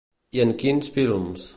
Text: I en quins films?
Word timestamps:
I 0.37 0.41
en 0.45 0.55
quins 0.63 0.91
films? 0.97 1.49